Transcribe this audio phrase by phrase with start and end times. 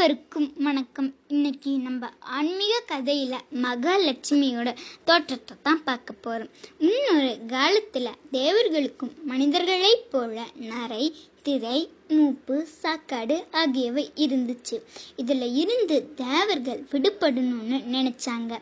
[0.00, 1.14] அனைவருக்கும் வணக்கம்.
[1.28, 4.68] இன்னைக்கு நம்ம ஆன்மீக கதையில மகாலட்சுமியோட
[5.04, 6.50] தோற்றத்தை தான் பார்க்க போறோம்.
[6.78, 11.04] முன்னொரு காலத்துல தேவர்களுக்கும் மனிதர்களைப் போல நரை
[11.42, 14.78] திரை மூப்பு சாக்காடு ஆகியவை இருந்துச்சு.
[15.16, 18.52] இதில் இருந்து தேவர்கள் விடுபடணும்னு நினைச்சாங்க.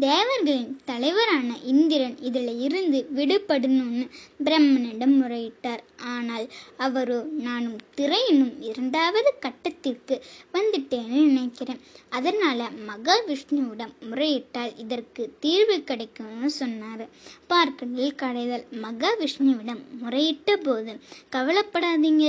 [0.00, 4.06] தேவர்களின் தலைவரான இந்திரன் இதில் இருந்து விடுபடணும்னு
[4.44, 5.84] பிரம்மனிடம் முறையிட்டார்.
[6.26, 6.46] ஆனால்
[6.84, 7.16] அவரோ
[7.46, 10.14] நானும் திரையினும் இரண்டாவது கட்டத்திற்கு
[10.54, 11.80] வந்துட்டேன்னு நினைக்கிறேன்.
[12.16, 17.04] அதனால மகாவிஷ்ணுவிடம் முறையிட்டால் இதற்கு தீர்வு கிடைக்கும்னு சொன்னார்.
[17.52, 20.94] பார்க்கடல் கடைதல் மகாவிஷ்ணுவிடம் முறையிட்ட போது
[21.36, 22.26] கவலைப்படாதீங்க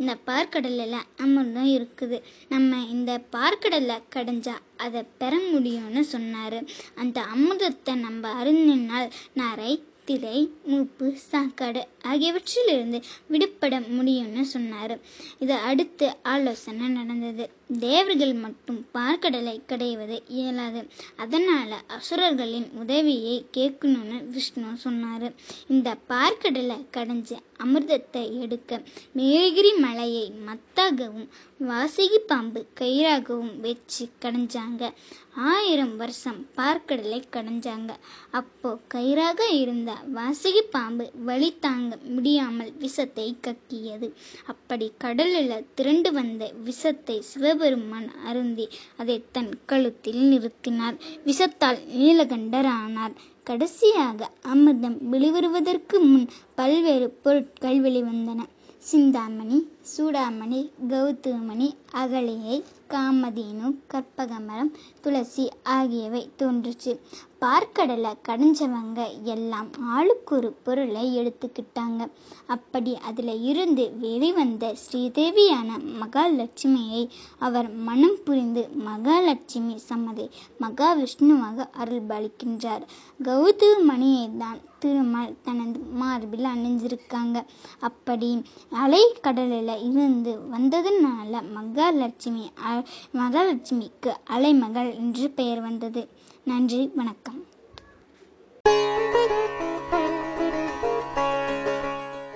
[0.00, 2.18] இந்த பார்க்கடலில் அமிர்தம் இருக்குது.
[2.54, 4.56] நம்ம இந்த பார்க்கடலை கடைஞ்சா
[4.86, 6.58] அதை பெற முடியும்னு சொன்னார்.
[7.02, 9.72] அந்த அமிர்தத்தை நம்ம அருந்தினால் நரை
[10.08, 10.40] திரை
[10.70, 14.98] மூப்பு சாக்காடு ஆகியவற்றிலிருந்து விடுபட முடியும்னு சொன்னார்.
[15.38, 17.50] இதை அடுத்து ஆலோசனை நடந்தது.
[17.78, 20.88] தேவர்கள் மட்டும் பார்க்கடலை கடைவது இயலாது.
[21.16, 25.32] அதனால் அசுரர்களின் உதவியை கேட்கணும்னு விஷ்ணு சொன்னார்.
[25.66, 28.80] இந்த பார்க்கடலை கடைஞ்சு அமிர்தத்தை எடுக்க
[29.16, 31.28] மேலகிரி மலையை மத்தாகவும்
[31.60, 34.92] வாசகி பாம்பு கயிறாகவும் வச்சு கடைஞ்சாங்க.
[35.34, 37.92] ஆயிரம் வருஷம் பார்க்கடலை கடைஞ்சாங்க.
[38.30, 44.08] அப்போ கயிறாக இருந்த வாசகி பாம்பு வழி தாங்க முடியாமல் விஷத்தை கக்கியது.
[44.46, 50.98] அப்படி கடலில் திரண்டு வந்த விஷத்தை சிவபெருமான் அருந்தி அதை தன் கழுத்தில் நிறுத்தினார்.
[51.24, 53.16] விஷத்தால் நீலகண்டரானார்.
[53.44, 58.40] கடைசியாக அமிர்தம் வெளிவருவதற்கு முன் பல்வேறு பொருட்கள் வெளிவந்தன.
[58.90, 59.58] சிந்தாமணி
[59.92, 61.68] சூடாமணி கௌதமணி
[62.00, 62.56] அகலையை
[62.92, 65.44] காமதேனு கற்பகமரம் துளசி
[65.76, 66.92] ஆகியவை தோன்றுச்சு.
[67.40, 69.00] பார்க்கடலை கடைஞ்சவங்க
[69.32, 72.02] எல்லாம் ஆளுக்கு ஒரு பொருளை எடுத்துக்கிட்டாங்க.
[72.46, 77.02] அப்படி அதில் இருந்து வெளிவந்த ஸ்ரீதேவியான மகாலட்சுமியை
[77.38, 80.28] அவர் மனம் புரிந்து மகாலட்சுமி சம்மதை
[80.60, 82.86] மகாவிஷ்ணுவாக அருள்பாலிக்கின்றார்.
[83.24, 87.36] கௌதமணியை தான் திருமால் தனது மார்பில் அணிஞ்சிருக்காங்க.
[87.80, 88.30] அப்படி
[88.82, 92.44] அலை கடலில் இருந்து வந்ததுனால மகாலட்சுமி
[93.14, 96.02] மகாலட்சுமிக்கு அலைமகள் என்று பெயர் வந்தது.
[96.44, 97.38] நன்றி வணக்கம்.